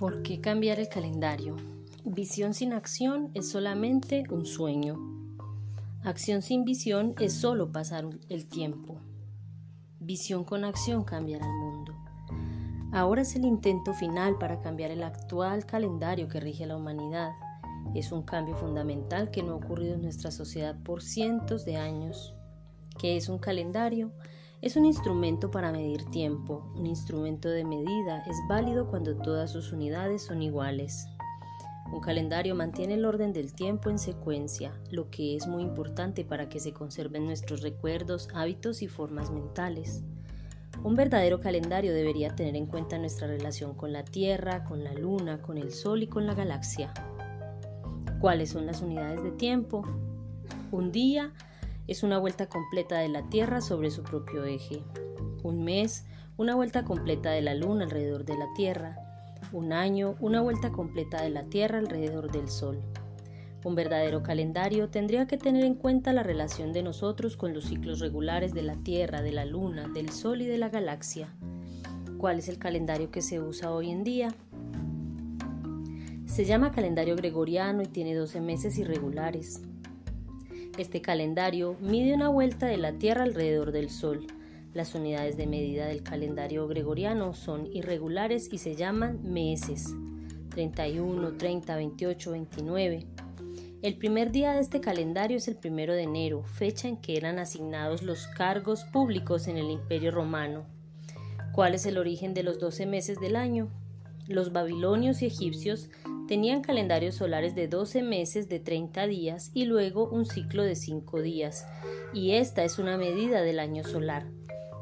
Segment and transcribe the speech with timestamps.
[0.00, 1.56] ¿Por qué cambiar el calendario?
[2.06, 4.98] Visión sin acción es solamente un sueño.
[6.02, 8.96] Acción sin visión es solo pasar el tiempo.
[9.98, 11.94] Visión con acción cambiará el mundo.
[12.92, 17.32] Ahora es el intento final para cambiar el actual calendario que rige a la humanidad.
[17.94, 22.34] Es un cambio fundamental que no ha ocurrido en nuestra sociedad por cientos de años.
[22.98, 24.12] ¿Qué es un calendario?
[24.62, 26.70] Es un instrumento para medir tiempo.
[26.76, 31.06] Un instrumento de medida es válido cuando todas sus unidades son iguales.
[31.90, 36.50] Un calendario mantiene el orden del tiempo en secuencia, lo que es muy importante para
[36.50, 40.04] que se conserven nuestros recuerdos, hábitos y formas mentales.
[40.84, 45.40] Un verdadero calendario debería tener en cuenta nuestra relación con la Tierra, con la Luna,
[45.40, 46.92] con el Sol y con la galaxia.
[48.20, 49.84] ¿Cuáles son las unidades de tiempo?
[50.70, 51.32] Un día
[51.90, 54.84] es una vuelta completa de la Tierra sobre su propio eje.
[55.42, 58.96] Un mes, una vuelta completa de la Luna alrededor de la Tierra.
[59.50, 62.80] Un año, una vuelta completa de la Tierra alrededor del Sol.
[63.64, 67.98] Un verdadero calendario tendría que tener en cuenta la relación de nosotros con los ciclos
[67.98, 71.34] regulares de la Tierra, de la Luna, del Sol y de la galaxia.
[72.18, 74.28] ¿Cuál es el calendario que se usa hoy en día?
[76.26, 79.64] Se llama calendario gregoriano y tiene 12 meses irregulares.
[80.78, 84.26] Este calendario mide una vuelta de la Tierra alrededor del Sol.
[84.72, 89.92] Las unidades de medida del calendario gregoriano son irregulares y se llaman meses.
[90.50, 93.06] 31, 30, 28, 29.
[93.82, 97.38] El primer día de este calendario es el primero de enero, fecha en que eran
[97.38, 100.66] asignados los cargos públicos en el Imperio Romano.
[101.52, 103.68] ¿Cuál es el origen de los 12 meses del año?
[104.28, 105.88] Los babilonios y egipcios
[106.30, 111.22] Tenían calendarios solares de 12 meses de 30 días y luego un ciclo de 5
[111.22, 111.66] días,
[112.14, 114.28] y esta es una medida del año solar.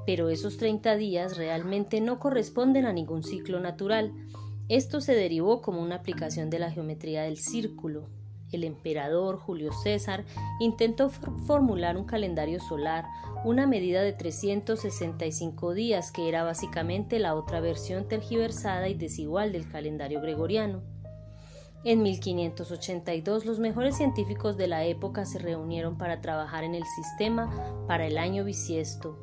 [0.04, 4.12] Pero esos 30 días realmente no corresponden a ningún ciclo natural.
[4.68, 8.10] Esto se derivó como una aplicación de la geometría del círculo.
[8.52, 10.26] El emperador Julio César
[10.60, 13.06] intentó formular un calendario solar,
[13.46, 19.66] una medida de 365 días que era básicamente la otra versión tergiversada y desigual del
[19.66, 20.97] calendario gregoriano.
[21.84, 27.84] En 1582 los mejores científicos de la época se reunieron para trabajar en el sistema
[27.86, 29.20] para el año bisiesto.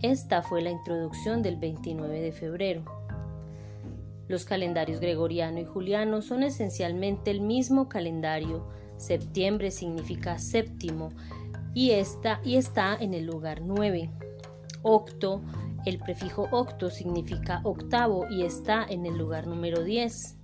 [0.00, 2.84] Esta fue la introducción del 29 de febrero.
[4.26, 8.66] Los calendarios gregoriano y juliano son esencialmente el mismo calendario.
[8.96, 11.10] Septiembre significa séptimo
[11.74, 14.10] y, esta, y está en el lugar 9.
[14.82, 15.42] Octo,
[15.84, 20.37] el prefijo octo significa octavo y está en el lugar número 10.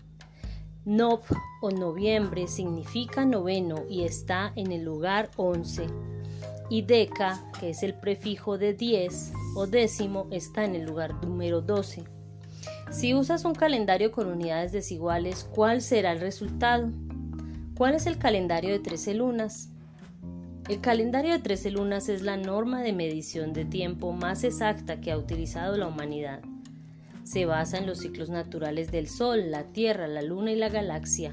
[0.87, 1.23] Nov
[1.63, 5.87] o noviembre significa noveno y está en el lugar 11.
[6.69, 11.63] Y deca, que es el prefijo de 10 o décimo, está en el lugar número
[11.63, 12.05] 12.
[12.91, 16.91] Si usas un calendario con unidades desiguales, ¿cuál será el resultado?
[17.79, 19.71] ¿Cuál es el calendario de 13 lunas?
[20.69, 25.13] El calendario de 13 lunas es la norma de medición de tiempo más exacta que
[25.13, 26.43] ha utilizado la humanidad
[27.25, 31.31] se basa en los ciclos naturales del Sol, la Tierra, la Luna y la galaxia.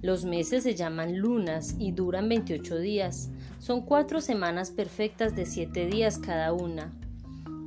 [0.00, 3.30] Los meses se llaman lunas y duran 28 días.
[3.60, 6.92] Son cuatro semanas perfectas de 7 días cada una.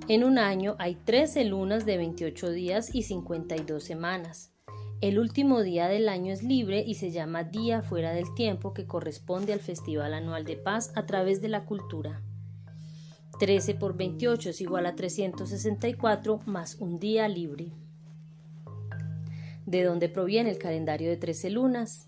[0.10, 4.52] En un año hay 13 lunas de 28 días y 52 semanas.
[5.00, 8.86] El último día del año es libre y se llama Día fuera del tiempo que
[8.86, 12.22] corresponde al Festival Anual de Paz a través de la cultura.
[13.38, 17.73] 13 por 28 es igual a 364 más un día libre.
[19.66, 22.07] ¿De dónde proviene el calendario de 13 lunas?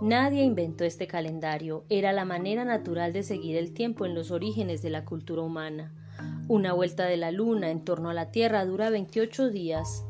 [0.00, 4.82] Nadie inventó este calendario, era la manera natural de seguir el tiempo en los orígenes
[4.82, 5.92] de la cultura humana.
[6.46, 10.04] Una vuelta de la luna en torno a la Tierra dura 28 días.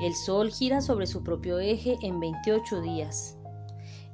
[0.00, 3.36] El Sol gira sobre su propio eje en 28 días.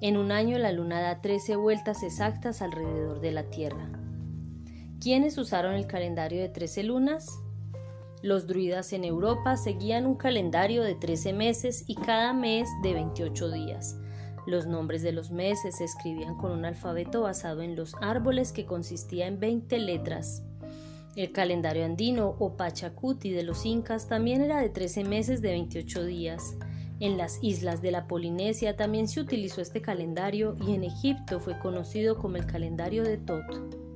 [0.01, 4.08] En un año la luna da 13 vueltas exactas alrededor de la Tierra.
[5.01, 7.39] ¿Quiénes usaron el calendario de 13 lunas?
[8.21, 13.53] Los druidas en Europa seguían un calendario de 13 meses y cada mes de 28
[13.53, 13.97] días.
[14.45, 18.67] Los nombres de los meses se escribían con un alfabeto basado en los árboles que
[18.67, 20.43] consistía en 20 letras.
[21.15, 26.05] El calendario andino o Pachacuti de los incas también era de 13 meses de 28
[26.07, 26.57] días.
[26.99, 31.57] En las islas de la Polinesia también se utilizó este calendario y en Egipto fue
[31.61, 33.88] conocido como el calendario de Tot.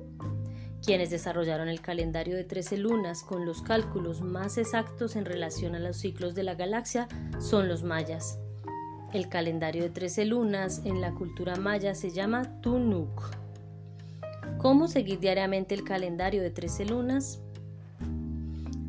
[0.85, 5.79] Quienes desarrollaron el calendario de 13 lunas con los cálculos más exactos en relación a
[5.79, 7.07] los ciclos de la galaxia
[7.39, 8.37] son los mayas.
[9.13, 13.31] El calendario de 13 lunas en la cultura maya se llama Tunuk.
[14.57, 17.41] ¿Cómo seguir diariamente el calendario de 13 lunas?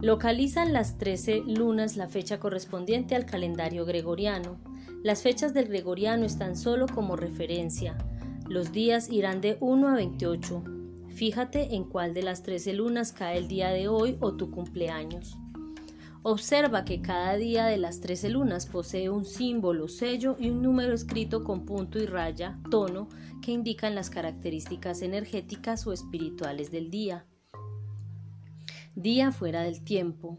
[0.00, 4.56] Localizan las 13 lunas la fecha correspondiente al calendario gregoriano.
[5.04, 7.96] Las fechas del gregoriano están solo como referencia.
[8.48, 10.73] Los días irán de 1 a 28.
[11.14, 15.38] Fíjate en cuál de las 13 lunas cae el día de hoy o tu cumpleaños.
[16.24, 20.92] Observa que cada día de las 13 lunas posee un símbolo, sello y un número
[20.92, 23.08] escrito con punto y raya, tono,
[23.42, 27.26] que indican las características energéticas o espirituales del día.
[28.96, 30.38] Día fuera del tiempo.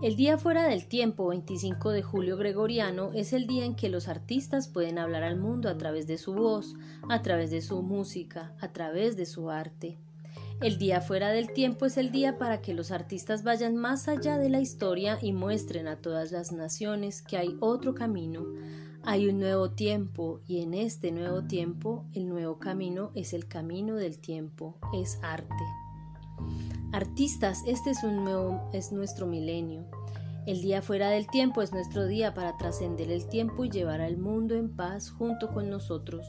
[0.00, 4.06] El día fuera del tiempo, 25 de julio gregoriano, es el día en que los
[4.06, 6.76] artistas pueden hablar al mundo a través de su voz,
[7.08, 9.98] a través de su música, a través de su arte.
[10.60, 14.38] El día fuera del tiempo es el día para que los artistas vayan más allá
[14.38, 18.46] de la historia y muestren a todas las naciones que hay otro camino,
[19.02, 23.96] hay un nuevo tiempo y en este nuevo tiempo el nuevo camino es el camino
[23.96, 25.87] del tiempo, es arte.
[26.92, 29.84] Artistas, este es, nuestro milenio.
[30.46, 34.16] El día fuera del tiempo es nuestro día para trascender el tiempo y llevar al
[34.16, 36.26] mundo en paz junto con nosotros.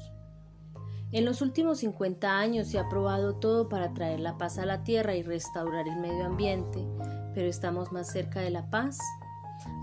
[1.11, 4.83] En los últimos 50 años se ha probado todo para traer la paz a la
[4.83, 6.85] tierra y restaurar el medio ambiente,
[7.33, 8.99] pero estamos más cerca de la paz.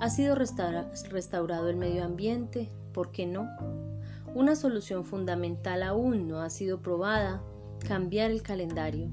[0.01, 2.71] ¿Ha sido restaurado el medio ambiente?
[2.93, 3.49] ¿Por qué no?
[4.35, 7.43] Una solución fundamental aún no ha sido probada,
[7.89, 9.09] cambiar el calendario.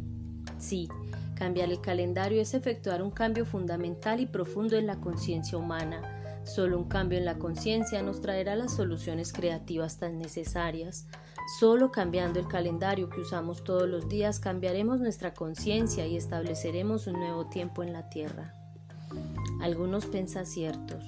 [0.57, 0.89] Sí,
[1.35, 6.01] cambiar el calendario es efectuar un cambio fundamental y profundo en la conciencia humana.
[6.43, 11.07] Solo un cambio en la conciencia nos traerá las soluciones creativas tan necesarias.
[11.59, 17.19] Solo cambiando el calendario que usamos todos los días cambiaremos nuestra conciencia y estableceremos un
[17.19, 18.53] nuevo tiempo en la Tierra.
[19.61, 21.05] Algunos pensaciertos.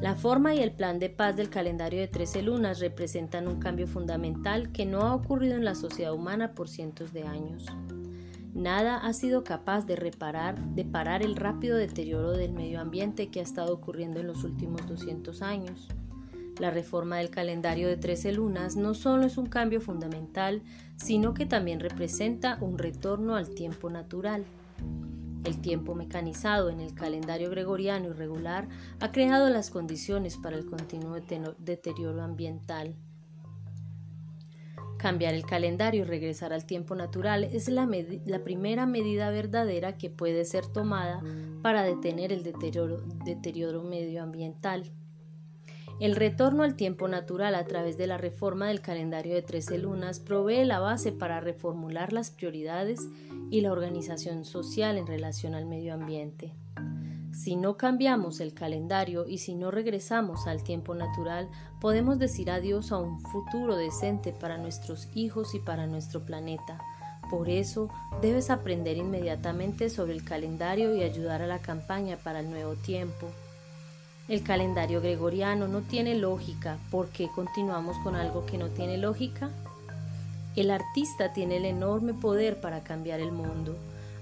[0.00, 3.86] La forma y el plan de paz del calendario de 13 lunas representan un cambio
[3.86, 7.66] fundamental que no ha ocurrido en la sociedad humana por cientos de años.
[8.54, 13.40] Nada ha sido capaz de reparar, de parar el rápido deterioro del medio ambiente que
[13.40, 15.88] ha estado ocurriendo en los últimos 200 años.
[16.58, 20.62] La reforma del calendario de 13 lunas no solo es un cambio fundamental,
[20.96, 24.44] sino que también representa un retorno al tiempo natural.
[25.44, 28.68] El tiempo mecanizado en el calendario gregoriano irregular
[29.00, 31.16] ha creado las condiciones para el continuo
[31.58, 32.94] deterioro ambiental.
[34.96, 37.88] Cambiar el calendario y regresar al tiempo natural es la,
[38.44, 41.20] primera medida verdadera que puede ser tomada
[41.60, 44.92] para detener el deterioro, deterioro medioambiental.
[46.00, 50.20] El retorno al tiempo natural a través de la reforma del calendario de 13 lunas
[50.20, 53.08] provee la base para reformular las prioridades
[53.50, 56.54] y la organización social en relación al medio ambiente.
[57.32, 61.48] Si no cambiamos el calendario y si no regresamos al tiempo natural,
[61.80, 66.78] podemos decir adiós a un futuro decente para nuestros hijos y para nuestro planeta.
[67.30, 67.88] Por eso,
[68.20, 73.28] debes aprender inmediatamente sobre el calendario y ayudar a la campaña para el nuevo tiempo.
[74.28, 76.78] El calendario gregoriano no tiene lógica.
[76.90, 79.50] ¿Por qué continuamos con algo que no tiene lógica?
[80.54, 83.74] El artista tiene el enorme poder para cambiar el mundo.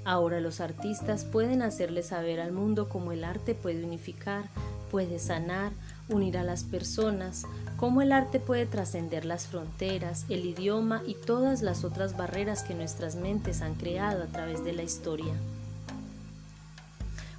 [0.05, 4.45] Ahora los artistas pueden hacerle saber al mundo cómo el arte puede unificar,
[4.91, 5.73] puede sanar,
[6.09, 7.45] unir a las personas,
[7.77, 12.75] cómo el arte puede trascender las fronteras, el idioma y todas las otras barreras que
[12.75, 15.35] nuestras mentes han creado a través de la historia.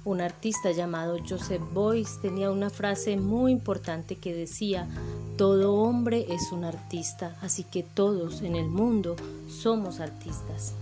[0.04, 4.88] Un artista llamado Joseph Boyce tenía una frase muy importante que decía,
[5.36, 9.14] todo hombre es un artista, así que todos en el mundo
[9.48, 10.74] somos artistas.